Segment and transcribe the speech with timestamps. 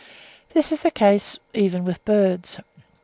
[0.53, 2.57] This is the case even with birds.